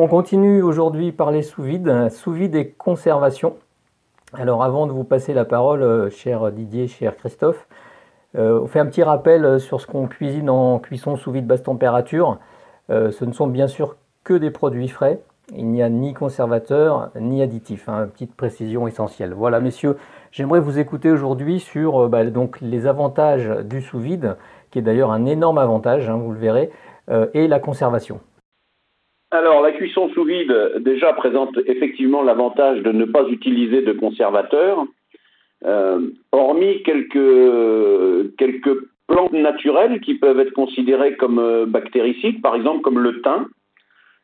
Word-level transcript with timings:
On 0.00 0.06
continue 0.06 0.62
aujourd'hui 0.62 1.10
par 1.10 1.32
les 1.32 1.42
sous-vide, 1.42 2.08
sous-vide 2.10 2.54
et 2.54 2.68
conservation. 2.68 3.56
Alors 4.32 4.62
avant 4.62 4.86
de 4.86 4.92
vous 4.92 5.02
passer 5.02 5.34
la 5.34 5.44
parole, 5.44 5.82
euh, 5.82 6.08
cher 6.08 6.52
Didier, 6.52 6.86
cher 6.86 7.16
Christophe, 7.16 7.66
euh, 8.36 8.60
on 8.60 8.68
fait 8.68 8.78
un 8.78 8.86
petit 8.86 9.02
rappel 9.02 9.58
sur 9.58 9.80
ce 9.80 9.88
qu'on 9.88 10.06
cuisine 10.06 10.50
en 10.50 10.78
cuisson 10.78 11.16
sous 11.16 11.32
vide 11.32 11.48
basse 11.48 11.64
température. 11.64 12.38
Euh, 12.90 13.10
ce 13.10 13.24
ne 13.24 13.32
sont 13.32 13.48
bien 13.48 13.66
sûr 13.66 13.96
que 14.22 14.34
des 14.34 14.52
produits 14.52 14.86
frais. 14.86 15.20
Il 15.56 15.66
n'y 15.66 15.82
a 15.82 15.88
ni 15.88 16.14
conservateur 16.14 17.10
ni 17.18 17.42
additif. 17.42 17.88
Hein, 17.88 18.06
petite 18.06 18.36
précision 18.36 18.86
essentielle. 18.86 19.34
Voilà, 19.34 19.58
messieurs, 19.58 19.96
j'aimerais 20.30 20.60
vous 20.60 20.78
écouter 20.78 21.10
aujourd'hui 21.10 21.58
sur 21.58 22.08
bah, 22.08 22.20
les 22.22 22.86
avantages 22.86 23.50
du 23.64 23.82
sous 23.82 23.98
vide, 23.98 24.36
qui 24.70 24.78
est 24.78 24.82
d'ailleurs 24.82 25.10
un 25.10 25.26
énorme 25.26 25.58
avantage, 25.58 26.08
hein, 26.08 26.18
vous 26.18 26.30
le 26.30 26.38
verrez, 26.38 26.70
et 27.34 27.48
la 27.48 27.58
conservation. 27.58 28.20
Alors, 29.30 29.60
la 29.60 29.72
cuisson 29.72 30.08
sous 30.14 30.24
vide, 30.24 30.54
déjà, 30.80 31.12
présente 31.12 31.58
effectivement 31.66 32.22
l'avantage 32.22 32.82
de 32.82 32.92
ne 32.92 33.04
pas 33.04 33.28
utiliser 33.28 33.82
de 33.82 33.92
conservateur, 33.92 34.86
euh, 35.66 36.00
hormis 36.32 36.82
quelques, 36.82 38.36
quelques 38.38 38.78
plantes 39.06 39.32
naturelles 39.32 40.00
qui 40.00 40.14
peuvent 40.14 40.40
être 40.40 40.52
considérées 40.52 41.16
comme 41.16 41.38
euh, 41.38 41.66
bactéricides, 41.66 42.40
par 42.40 42.54
exemple 42.54 42.80
comme 42.80 43.00
le 43.00 43.20
thym. 43.20 43.48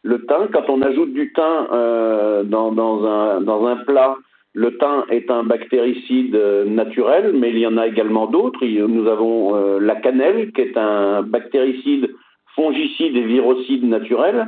Le 0.04 0.24
thym, 0.24 0.48
quand 0.52 0.70
on 0.70 0.80
ajoute 0.80 1.12
du 1.12 1.32
thym 1.34 1.66
euh, 1.72 2.42
dans, 2.44 2.72
dans, 2.72 3.04
un, 3.04 3.42
dans 3.42 3.66
un 3.66 3.76
plat, 3.76 4.16
le 4.54 4.78
thym 4.78 5.04
est 5.10 5.30
un 5.30 5.42
bactéricide 5.42 6.34
naturel, 6.66 7.32
mais 7.34 7.50
il 7.50 7.58
y 7.58 7.66
en 7.66 7.76
a 7.76 7.88
également 7.88 8.26
d'autres. 8.26 8.64
Nous 8.64 9.06
avons 9.08 9.78
la 9.80 9.96
cannelle, 9.96 10.52
qui 10.52 10.60
est 10.60 10.78
un 10.78 11.22
bactéricide 11.22 12.14
fongicide 12.54 13.16
et 13.16 13.24
virocide 13.24 13.84
naturel. 13.84 14.46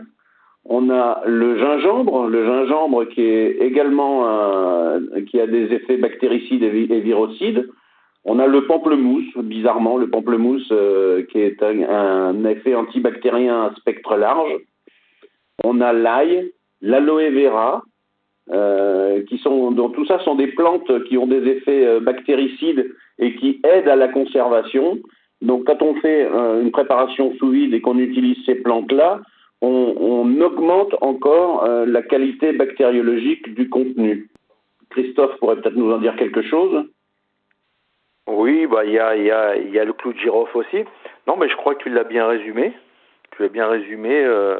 On 0.68 0.90
a 0.90 1.22
le 1.26 1.58
gingembre, 1.58 2.26
le 2.26 2.44
gingembre 2.44 3.04
qui 3.04 3.22
est 3.22 3.58
également 3.60 4.24
qui 5.30 5.40
a 5.40 5.46
des 5.46 5.72
effets 5.72 5.96
bactéricides 5.96 6.62
et, 6.62 7.00
virocides. 7.00 7.68
On 8.24 8.40
a 8.40 8.48
le 8.48 8.66
pamplemousse, 8.66 9.36
bizarrement, 9.36 9.96
le 9.96 10.10
pamplemousse 10.10 10.68
euh, 10.72 11.24
qui 11.30 11.38
est 11.38 11.62
un, 11.62 12.44
effet 12.44 12.74
antibactérien 12.74 13.66
à 13.66 13.74
spectre 13.76 14.16
large. 14.16 14.52
On 15.62 15.80
a 15.80 15.92
l'ail, 15.92 16.50
l'aloe 16.82 17.30
vera, 17.30 17.82
euh, 18.50 19.22
qui 19.28 19.38
sont, 19.38 19.70
donc 19.70 19.94
tout 19.94 20.04
ça 20.06 20.18
sont 20.24 20.34
des 20.34 20.48
plantes 20.48 21.04
qui 21.04 21.16
ont 21.16 21.28
des 21.28 21.46
effets 21.46 21.86
euh, 21.86 22.00
bactéricides 22.00 22.92
et 23.20 23.36
qui 23.36 23.60
aident 23.62 23.88
à 23.88 23.96
la 23.96 24.08
conservation. 24.08 24.98
Donc 25.40 25.64
quand 25.66 25.80
on 25.82 25.94
fait 25.94 26.26
une 26.26 26.72
préparation 26.72 27.32
sous 27.38 27.50
vide 27.50 27.74
et 27.74 27.80
qu'on 27.80 27.98
utilise 27.98 28.38
ces 28.44 28.56
plantes-là, 28.56 29.20
on, 29.66 30.40
augmente 30.40 30.94
encore 31.00 31.64
euh, 31.64 31.86
la 31.86 32.02
qualité 32.02 32.52
bactériologique 32.52 33.54
du 33.54 33.68
contenu. 33.68 34.28
Christophe 34.90 35.38
pourrait 35.38 35.56
peut-être 35.56 35.76
nous 35.76 35.92
en 35.92 35.98
dire 35.98 36.16
quelque 36.16 36.42
chose 36.42 36.84
Oui, 38.28 38.66
bah 38.66 38.84
il 38.84 38.92
y 38.92 38.98
a, 38.98 39.16
y, 39.16 39.30
a, 39.30 39.56
y 39.56 39.78
a, 39.78 39.84
le 39.84 39.92
clou 39.92 40.12
de 40.12 40.18
girofle 40.18 40.58
aussi. 40.58 40.84
Non, 41.26 41.36
mais 41.36 41.48
je 41.48 41.56
crois 41.56 41.74
que 41.74 41.82
tu 41.82 41.90
l'as 41.90 42.04
bien 42.04 42.26
résumé. 42.26 42.72
Tu 43.32 43.44
as 43.44 43.48
bien 43.48 43.68
résumé 43.68 44.24
euh, 44.24 44.58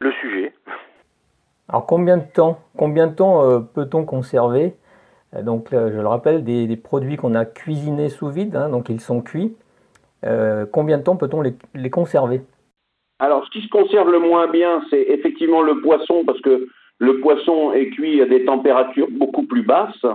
le 0.00 0.12
sujet. 0.12 0.52
Alors 1.68 1.86
combien 1.86 2.16
de 2.16 2.24
temps, 2.24 2.60
combien 2.76 3.06
de 3.06 3.14
temps 3.14 3.42
euh, 3.42 3.60
peut-on 3.60 4.04
conserver? 4.04 4.74
Donc 5.42 5.68
je 5.72 6.00
le 6.00 6.06
rappelle, 6.06 6.44
des, 6.44 6.76
produits 6.76 7.16
qu'on 7.16 7.34
a 7.34 7.44
cuisinés 7.44 8.08
sous 8.08 8.28
vide, 8.28 8.54
hein, 8.54 8.68
donc 8.68 8.88
ils 8.88 9.00
sont 9.00 9.20
cuits. 9.20 9.56
combien 10.70 10.98
de 10.98 11.02
temps 11.02 11.16
peut-on 11.16 11.42
les 11.42 11.90
conserver? 11.90 12.42
Alors, 13.20 13.44
ce 13.44 13.50
qui 13.50 13.62
se 13.62 13.68
conserve 13.68 14.10
le 14.10 14.18
moins 14.18 14.48
bien, 14.48 14.82
c'est 14.90 15.02
effectivement 15.02 15.62
le 15.62 15.80
poisson, 15.80 16.24
parce 16.24 16.40
que 16.40 16.66
le 16.98 17.20
poisson 17.20 17.72
est 17.72 17.90
cuit 17.90 18.20
à 18.20 18.26
des 18.26 18.44
températures 18.44 19.08
beaucoup 19.10 19.44
plus 19.44 19.62
basses. 19.62 20.06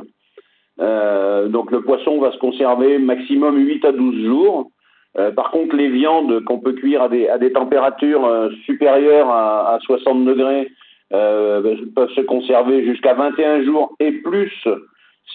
Euh, 0.80 1.48
donc, 1.48 1.72
le 1.72 1.82
poisson 1.82 2.20
va 2.20 2.32
se 2.32 2.38
conserver 2.38 2.98
maximum 2.98 3.58
8 3.58 3.86
à 3.86 3.92
12 3.92 4.26
jours. 4.26 4.72
Euh, 5.18 5.32
par 5.32 5.52
contre, 5.52 5.76
les 5.76 5.90
viandes 5.90 6.44
qu'on 6.46 6.60
peut 6.60 6.74
cuire 6.74 7.04
à 7.04 7.10
des, 7.10 7.28
à 7.28 7.38
des 7.38 7.52
températures 7.52 8.26
euh, 8.26 8.50
supérieures 8.66 9.30
à, 9.30 9.76
à, 9.76 9.80
60 9.80 10.26
degrés 10.26 10.72
peuvent 11.10 12.14
se 12.16 12.22
conserver 12.22 12.86
jusqu'à 12.86 13.16
21 13.16 13.64
jours 13.64 13.96
et 14.00 14.12
plus 14.12 14.68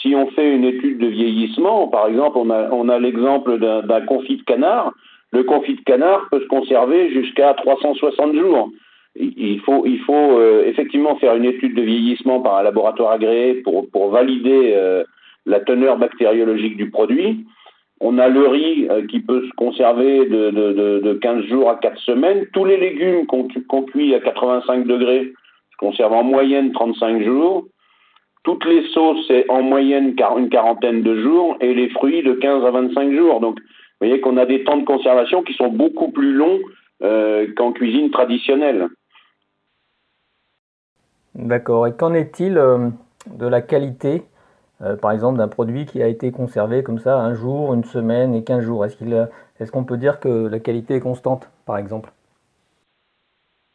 si 0.00 0.14
on 0.14 0.28
fait 0.28 0.54
une 0.54 0.62
étude 0.62 0.98
de 0.98 1.08
vieillissement. 1.08 1.88
Par 1.88 2.06
exemple, 2.06 2.38
on 2.38 2.48
a, 2.50 2.70
on 2.70 2.88
a 2.88 3.00
l'exemple 3.00 3.58
d'un 3.58 4.00
confit 4.02 4.36
de 4.36 4.44
canard 4.44 4.92
le 5.34 5.42
confit 5.42 5.74
de 5.74 5.80
canard 5.82 6.26
peut 6.30 6.40
se 6.40 6.46
conserver 6.46 7.10
jusqu'à 7.10 7.54
360 7.54 8.34
jours. 8.36 8.70
Il 9.16 9.60
faut, 9.60 9.84
euh, 9.86 10.64
effectivement 10.66 11.16
faire 11.16 11.36
une 11.36 11.44
étude 11.44 11.76
de 11.76 11.82
vieillissement 11.82 12.40
par 12.40 12.56
un 12.56 12.62
laboratoire 12.62 13.12
agréé 13.12 13.62
pour, 13.62 14.10
valider 14.10 14.72
euh, 14.74 15.04
la 15.46 15.60
teneur 15.60 15.98
bactériologique 15.98 16.76
du 16.76 16.90
produit. 16.90 17.44
On 18.00 18.18
a 18.18 18.28
le 18.28 18.46
riz 18.46 18.88
euh, 18.90 19.06
qui 19.06 19.20
peut 19.20 19.46
se 19.46 19.52
conserver 19.54 20.26
de, 20.26 21.18
15 21.20 21.44
jours 21.44 21.70
à 21.70 21.76
4 21.76 21.98
semaines. 22.00 22.46
Tous 22.52 22.64
les 22.64 22.76
légumes 22.76 23.26
qu'on 23.26 23.82
cuit 23.82 24.14
à 24.14 24.20
85 24.20 24.86
degrés 24.86 25.32
se 25.72 25.76
conservent 25.78 26.12
en 26.12 26.24
moyenne 26.24 26.72
35 26.72 27.22
jours. 27.22 27.64
Toutes 28.42 28.64
les 28.66 28.86
sauces, 28.88 29.24
c'est 29.26 29.48
en 29.48 29.62
moyenne 29.62 30.14
une 30.36 30.50
quarantaine 30.50 31.02
de 31.02 31.22
jours. 31.22 31.56
Et 31.60 31.72
les 31.72 31.88
fruits 31.90 32.22
de 32.22 32.34
15 32.34 32.64
à 32.64 32.70
25 32.70 33.12
jours. 33.12 33.40
Donc, 33.40 33.58
vous 34.04 34.10
voyez 34.10 34.20
qu'on 34.20 34.36
a 34.36 34.44
des 34.44 34.64
temps 34.64 34.76
de 34.76 34.84
conservation 34.84 35.42
qui 35.42 35.54
sont 35.54 35.68
beaucoup 35.68 36.10
plus 36.10 36.34
longs 36.34 36.60
euh, 37.02 37.46
qu'en 37.56 37.72
cuisine 37.72 38.10
traditionnelle. 38.10 38.88
D'accord. 41.34 41.86
Et 41.86 41.94
qu'en 41.94 42.12
est-il 42.12 42.58
euh, 42.58 42.90
de 43.34 43.46
la 43.46 43.62
qualité, 43.62 44.22
euh, 44.82 44.96
par 44.96 45.12
exemple, 45.12 45.38
d'un 45.38 45.48
produit 45.48 45.86
qui 45.86 46.02
a 46.02 46.06
été 46.06 46.32
conservé 46.32 46.82
comme 46.82 46.98
ça 46.98 47.18
un 47.18 47.32
jour, 47.34 47.72
une 47.72 47.84
semaine 47.84 48.34
et 48.34 48.44
15 48.44 48.62
jours? 48.62 48.84
Est-ce 48.84 49.72
qu'on 49.72 49.82
est 49.82 49.86
peut 49.86 49.96
dire 49.96 50.20
que 50.20 50.48
la 50.48 50.58
qualité 50.58 50.96
est 50.96 51.00
constante, 51.00 51.50
par 51.64 51.78
exemple? 51.78 52.10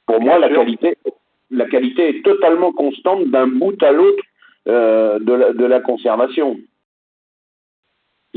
Pour 0.05 0.21
moi, 0.21 0.37
la 0.37 0.49
qualité, 0.49 0.95
la 1.49 1.65
qualité 1.65 2.09
est 2.09 2.21
totalement 2.21 2.71
constante 2.71 3.25
d'un 3.31 3.47
bout 3.47 3.81
à 3.81 3.91
l'autre 3.91 4.23
de, 4.67 5.57
de 5.57 5.65
la 5.65 5.79
conservation 5.79 6.55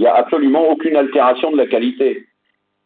il 0.03 0.07
n'y 0.07 0.09
a 0.09 0.17
absolument 0.17 0.69
aucune 0.69 0.97
altération 0.97 1.53
de 1.53 1.57
la 1.57 1.69
qualité. 1.69 2.27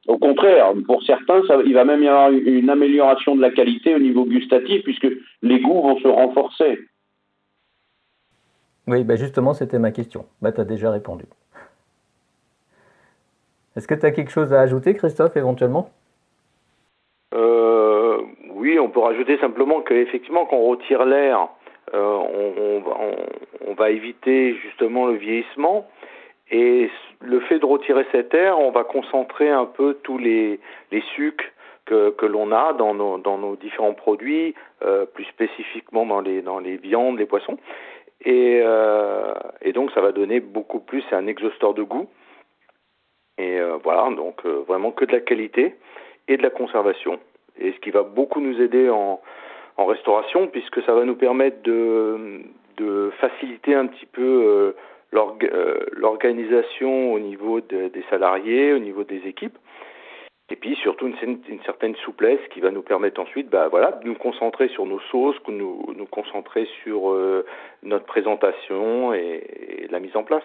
Au 0.07 0.19
contraire, 0.19 0.75
pour 0.87 1.03
certains, 1.03 1.41
ça, 1.49 1.57
il 1.65 1.73
va 1.73 1.87
même 1.87 2.03
y 2.03 2.09
avoir 2.09 2.31
une 2.31 2.69
amélioration 2.69 3.35
de 3.35 3.41
la 3.41 3.51
qualité 3.51 3.95
au 3.95 3.99
niveau 3.99 4.27
gustatif, 4.27 4.83
puisque 4.85 5.09
les 5.41 5.61
goûts 5.61 5.81
vont 5.81 5.99
se 5.99 6.09
renforcer. 6.09 6.79
Oui, 8.87 9.03
ben 9.03 9.17
justement, 9.17 9.55
c'était 9.55 9.79
ma 9.79 9.93
question. 9.93 10.27
Bah, 10.43 10.53
tu 10.53 10.61
as 10.61 10.67
déjà 10.67 10.91
répondu. 10.91 11.25
Est-ce 13.77 13.89
que 13.89 13.95
tu 13.95 14.05
as 14.05 14.11
quelque 14.11 14.31
chose 14.31 14.53
à 14.53 14.61
ajouter, 14.61 14.93
Christophe, 14.93 15.39
éventuellement? 15.39 15.89
Euh, 17.35 18.19
Oui, 18.51 18.79
on 18.79 18.91
peut 18.91 19.01
rajouter 19.01 19.39
simplement 19.39 19.81
qu'effectivement, 19.81 20.45
quand 20.45 20.57
on 20.57 20.69
retire 20.69 21.07
l'air, 21.07 21.49
euh, 21.95 22.05
on, 22.05 22.83
on, 23.69 23.75
va 23.75 23.89
éviter 23.89 24.55
justement 24.57 25.07
le 25.07 25.15
vieillissement. 25.15 25.87
Et 26.51 26.91
le 27.21 27.41
fait 27.41 27.59
de 27.59 27.67
retirer 27.67 28.07
cet 28.13 28.35
air, 28.35 28.59
on 28.59 28.71
va 28.71 28.85
concentrer 28.85 29.49
un 29.49 29.67
peu 29.67 29.95
tous 30.03 30.19
les, 30.19 30.61
les 30.93 31.03
sucres 31.15 31.45
que, 31.87 32.27
l'on 32.27 32.53
a 32.53 32.73
dans 32.73 32.95
nos, 32.95 33.57
différents 33.57 33.95
produits, 33.95 34.55
euh, 34.83 35.07
plus 35.07 35.25
spécifiquement 35.25 36.05
dans 36.05 36.21
les, 36.21 36.77
viandes, 36.77 37.19
les 37.19 37.27
poissons. 37.27 37.59
Et, 38.25 38.61
euh, 38.63 39.35
et 39.63 39.73
donc 39.73 39.93
ça 39.93 40.01
va 40.01 40.13
donner 40.13 40.41
beaucoup 40.41 40.81
plus, 40.81 41.05
un 41.13 41.27
exhausteur 41.27 41.75
de 41.75 41.83
goût. 41.83 42.09
Et 43.39 43.59
euh, 43.61 43.77
voilà, 43.83 44.09
donc 44.15 44.45
vraiment 44.45 44.91
que 44.91 45.05
de 45.05 45.13
la 45.13 45.21
qualité 45.21 45.77
et 46.29 46.37
de 46.37 46.43
la 46.43 46.51
conservation. 46.51 47.21
Et 47.59 47.73
ce 47.73 47.79
qui 47.79 47.91
va 47.91 48.03
beaucoup 48.03 48.41
nous 48.41 48.61
aider 48.61 48.91
en, 48.91 49.21
restauration, 49.79 50.49
puisque 50.49 50.83
ça 50.83 50.95
va 50.95 51.05
nous 51.05 51.17
permettre 51.17 51.63
de, 51.63 52.41
faciliter 53.21 53.75
un 53.75 53.87
petit 53.87 54.07
peu 54.07 54.75
l'organisation 55.13 57.13
au 57.13 57.19
niveau 57.19 57.61
des 57.61 58.05
salariés, 58.11 58.73
au 58.73 58.79
niveau 58.79 59.05
des 59.05 59.27
équipes, 59.27 59.59
et 60.49 60.57
puis 60.57 60.77
surtout 60.77 61.09
une, 61.09 61.39
une, 61.49 61.61
certaine 61.65 61.97
souplesse 61.97 62.39
qui 62.53 62.61
va 62.61 62.71
nous 62.71 62.83
permettre 62.83 63.21
ensuite 63.21 63.51
bah, 63.51 63.69
voilà, 63.69 63.93
de 63.93 64.07
nous 64.07 64.15
concentrer 64.15 64.69
sur 64.69 64.87
nos 64.87 65.01
sauces, 65.11 65.37
de 65.49 65.53
nous, 65.53 65.85
nous 65.97 66.07
concentrer 66.07 66.69
sur 66.85 67.11
euh, 67.11 67.45
notre 67.83 68.05
présentation 68.05 69.13
et, 69.13 69.89
la 69.91 69.99
mise 69.99 70.17
en 70.17 70.23
place. 70.23 70.45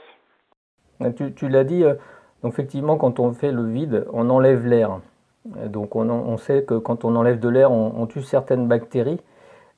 Tu, 1.17 1.33
tu 1.33 1.49
l'as 1.49 1.63
dit, 1.63 1.83
euh, 1.83 1.93
effectivement, 2.43 2.97
quand 2.97 3.19
on 3.19 3.33
fait 3.33 3.51
le 3.51 3.65
vide, 3.65 4.05
on 4.11 4.29
enlève 4.29 4.65
l'air. 4.65 4.99
Donc 5.45 5.95
on, 5.95 6.09
on, 6.09 6.37
sait 6.37 6.65
que 6.65 6.75
quand 6.75 7.03
on 7.03 7.15
enlève 7.15 7.39
de 7.39 7.49
l'air, 7.49 7.71
on, 7.71 7.93
on, 7.97 8.05
tue 8.05 8.21
certaines 8.21 8.67
bactéries, 8.67 9.19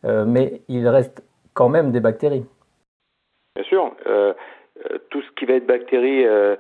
mais 0.04 0.62
il 0.68 0.86
reste 0.90 1.24
quand 1.54 1.70
même 1.70 1.92
des 1.92 2.02
bactéries. 2.02 2.46
Bien 3.56 3.64
sûr. 3.64 3.92
Euh, 4.92 4.98
tout 5.10 5.22
ce 5.22 5.32
qui 5.32 5.46
va 5.46 5.56
être 5.56 5.66
bactéries 5.66 6.26
euh, 6.26 6.56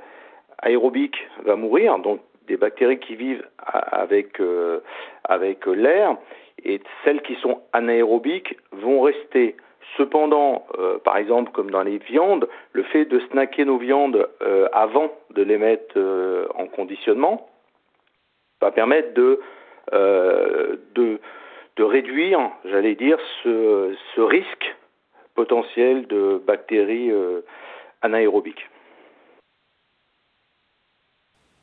aérobiques 0.60 1.28
va 1.44 1.56
mourir, 1.56 2.00
donc 2.00 2.22
des 2.48 2.58
bactéries 2.58 3.00
qui 3.00 3.16
vivent 3.16 3.46
avec, 3.58 4.40
euh, 4.40 4.80
avec 5.24 5.66
l'air. 5.66 6.18
et 6.66 6.82
celles 7.04 7.22
qui 7.22 7.36
sont 7.36 7.62
anaérobiques 7.74 8.58
vont 8.72 9.02
rester. 9.02 9.56
Cependant, 9.98 10.66
par 11.04 11.18
exemple, 11.18 11.52
comme 11.52 11.70
dans 11.70 11.84
les 11.84 12.00
viandes, 12.00 12.48
le 12.72 12.84
fait 12.84 13.06
de 13.06 13.20
snacker 13.20 13.66
nos 13.66 13.78
viandes 13.78 14.28
avant 14.72 15.12
de 15.32 15.44
les 15.44 15.58
mettre 15.58 16.00
en 16.56 16.66
conditionnement 16.66 17.48
va 18.60 18.72
permettre 18.72 19.14
de, 19.14 19.40
de, 19.92 21.20
de 21.76 21.84
réduire, 21.84 22.50
j'allais 22.66 22.96
dire, 22.96 23.20
ce, 23.44 23.94
ce, 24.16 24.22
risque 24.22 24.76
potentiel 25.36 26.08
de 26.08 26.42
bactéries 26.44 27.12
anaérobiques. 28.04 28.70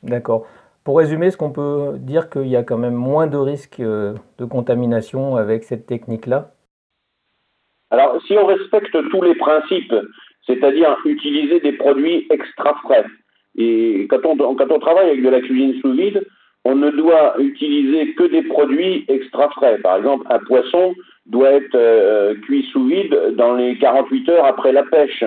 D'accord. 0.03 0.47
Pour 0.83 0.97
résumer, 0.97 1.27
est-ce 1.27 1.37
qu'on 1.37 1.51
peut 1.51 1.93
dire 1.99 2.29
qu'il 2.29 2.47
y 2.47 2.55
a 2.55 2.63
quand 2.63 2.77
même 2.77 2.95
moins 2.95 3.27
de 3.27 3.37
risques 3.37 3.79
euh, 3.79 4.15
de 4.39 4.45
contamination 4.45 5.35
avec 5.35 5.63
cette 5.63 5.85
technique-là? 5.85 6.51
Alors, 7.91 8.19
si 8.25 8.33
on 8.33 8.45
respecte 8.45 8.97
tous 9.11 9.21
les 9.21 9.35
principes, 9.35 9.93
c'est-à-dire 10.47 10.97
utiliser 11.05 11.59
des 11.59 11.73
produits 11.73 12.25
extra 12.31 12.73
frais, 12.83 13.05
et 13.57 14.07
quand 14.09 14.25
on, 14.25 14.55
quand 14.55 14.71
on 14.71 14.79
travaille 14.79 15.09
avec 15.09 15.23
de 15.23 15.29
la 15.29 15.41
cuisine 15.41 15.79
sous 15.81 15.93
vide, 15.93 16.25
on 16.63 16.75
ne 16.75 16.89
doit 16.91 17.35
utiliser 17.39 18.13
que 18.13 18.23
des 18.23 18.43
produits 18.43 19.05
extra 19.07 19.49
frais. 19.49 19.77
Par 19.79 19.97
exemple, 19.97 20.25
un 20.29 20.39
poisson 20.39 20.93
doit 21.25 21.51
être 21.51 21.75
euh, 21.75 22.35
cuit 22.43 22.67
sous 22.71 22.85
vide 22.85 23.35
dans 23.35 23.55
les 23.55 23.77
48 23.77 24.29
heures 24.29 24.45
après 24.45 24.71
la 24.71 24.83
pêche. 24.83 25.23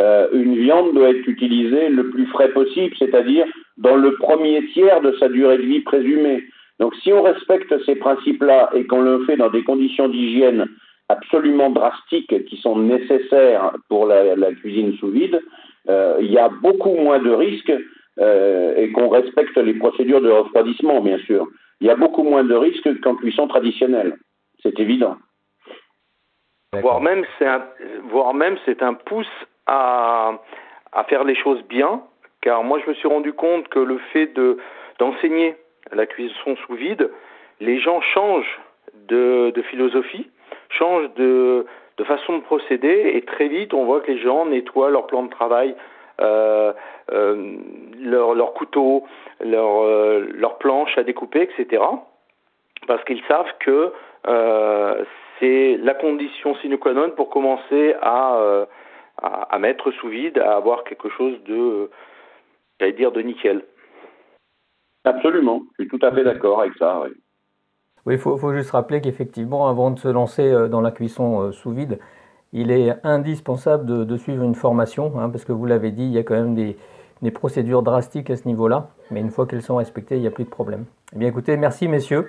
Euh, 0.00 0.28
une 0.32 0.56
viande 0.56 0.94
doit 0.94 1.10
être 1.10 1.28
utilisée 1.28 1.90
le 1.90 2.08
plus 2.10 2.26
frais 2.26 2.48
possible, 2.52 2.94
c'est-à-dire 2.98 3.46
dans 3.76 3.96
le 3.96 4.14
premier 4.14 4.66
tiers 4.68 5.00
de 5.02 5.12
sa 5.18 5.28
durée 5.28 5.58
de 5.58 5.62
vie 5.62 5.80
présumée. 5.80 6.44
Donc 6.78 6.94
si 7.02 7.12
on 7.12 7.22
respecte 7.22 7.74
ces 7.84 7.96
principes-là 7.96 8.70
et 8.74 8.86
qu'on 8.86 9.02
le 9.02 9.24
fait 9.26 9.36
dans 9.36 9.50
des 9.50 9.62
conditions 9.62 10.08
d'hygiène 10.08 10.66
absolument 11.10 11.68
drastiques 11.68 12.46
qui 12.46 12.56
sont 12.56 12.78
nécessaires 12.78 13.72
pour 13.88 14.06
la, 14.06 14.52
cuisine 14.54 14.96
sous 14.98 15.10
vide, 15.10 15.38
euh, 15.88 16.16
il 16.20 16.32
y 16.32 16.38
a 16.38 16.48
beaucoup 16.48 16.94
moins 16.94 17.18
de 17.18 17.30
risques 17.30 17.72
euh, 18.18 18.74
et 18.76 18.90
qu'on 18.92 19.08
respecte 19.08 19.56
les 19.58 19.74
procédures 19.74 20.22
de 20.22 20.30
refroidissement, 20.30 21.02
bien 21.02 21.18
sûr. 21.18 21.46
Il 21.80 21.86
y 21.88 21.90
a 21.90 21.96
beaucoup 21.96 22.22
moins 22.22 22.44
de 22.44 22.54
risques 22.54 23.00
qu'en 23.00 23.16
cuisson 23.16 23.48
traditionnelle. 23.48 24.16
C'est 24.62 24.78
évident. 24.78 25.16
Voire 26.80 27.00
même, 27.00 27.24
voire 28.10 28.32
même 28.32 28.56
c'est 28.64 28.82
un 28.82 28.94
pouce 28.94 29.26
à, 29.70 31.04
faire 31.08 31.24
les 31.24 31.34
choses 31.34 31.62
bien 31.64 32.02
car 32.42 32.62
moi 32.62 32.78
je 32.84 32.90
me 32.90 32.94
suis 32.94 33.08
rendu 33.08 33.32
compte 33.32 33.68
que 33.68 33.78
le 33.78 33.98
fait 34.12 34.26
de 34.26 34.58
d'enseigner 34.98 35.56
la 35.92 36.06
cuisson 36.06 36.56
sous 36.66 36.74
vide, 36.74 37.10
les 37.60 37.78
gens 37.78 38.00
changent 38.00 38.60
de, 39.08 39.52
philosophie, 39.70 40.28
changent 40.68 41.12
de, 41.14 41.66
façon 42.04 42.38
de 42.38 42.42
procéder, 42.42 43.12
et 43.14 43.22
très 43.22 43.48
vite 43.48 43.74
on 43.74 43.84
voit 43.84 44.00
que 44.00 44.10
les 44.10 44.18
gens 44.18 44.46
nettoient 44.46 44.90
leur 44.90 45.06
plan 45.06 45.22
de 45.22 45.30
travail, 45.30 45.74
euh, 46.20 46.72
euh, 47.12 47.56
leur, 48.00 48.34
leur, 48.34 48.52
couteau, 48.54 49.04
leur, 49.40 49.82
euh, 49.82 50.26
planche 50.58 50.96
à 50.98 51.02
découper, 51.02 51.42
etc. 51.42 51.82
Parce 52.86 53.02
qu'ils 53.04 53.22
savent 53.28 53.52
que 53.60 53.92
euh, 54.26 55.04
c'est 55.38 55.78
la 55.78 55.94
condition 55.94 56.54
sine 56.56 56.78
qua 56.78 56.92
non 56.92 57.10
pour 57.10 57.30
commencer 57.30 57.94
à, 58.02 58.36
euh, 58.36 58.66
à, 59.22 59.54
à, 59.54 59.58
mettre 59.58 59.90
sous 59.92 60.08
vide, 60.08 60.38
à 60.38 60.56
avoir 60.56 60.84
quelque 60.84 61.08
chose 61.10 61.36
de 61.44 61.90
j'allais 62.80 62.92
dire, 62.92 63.12
de 63.12 63.20
nickel. 63.20 63.62
Absolument, 65.04 65.62
je 65.78 65.84
suis 65.84 65.90
tout 65.90 66.04
à 66.04 66.12
fait 66.12 66.24
d'accord 66.24 66.60
avec 66.60 66.74
ça. 66.78 67.02
Oui, 68.06 68.14
il 68.14 68.18
faut, 68.18 68.54
juste 68.54 68.70
rappeler 68.70 69.00
qu'effectivement, 69.00 69.68
avant 69.68 69.90
de 69.90 69.98
se 69.98 70.08
lancer 70.08 70.50
euh, 70.50 70.68
dans 70.68 70.80
la 70.80 70.90
cuisson 70.90 71.42
euh, 71.42 71.52
sous 71.52 71.70
vide, 71.70 71.98
il 72.52 72.70
est 72.70 72.94
indispensable 73.04 74.06
de, 74.06 74.16
suivre 74.16 74.42
une 74.42 74.54
formation, 74.54 75.12
hein, 75.20 75.30
parce 75.30 75.44
que 75.44 75.52
vous 75.52 75.66
l'avez 75.66 75.92
dit, 75.92 76.04
il 76.04 76.10
y 76.10 76.18
a 76.18 76.24
quand 76.24 76.34
même 76.34 76.54
des, 76.54 76.76
des 77.22 77.30
procédures 77.30 77.82
drastiques 77.82 78.28
à 78.30 78.36
ce 78.36 78.48
niveau-là, 78.48 78.88
mais 79.10 79.20
une 79.20 79.30
fois 79.30 79.46
qu'elles 79.46 79.62
sont 79.62 79.76
respectées, 79.76 80.16
il 80.16 80.22
n'y 80.22 80.26
a 80.26 80.32
plus 80.32 80.44
de 80.44 80.50
problème. 80.50 80.86
Eh 81.14 81.18
bien 81.18 81.28
écoutez, 81.28 81.56
merci 81.56 81.86
messieurs. 81.86 82.26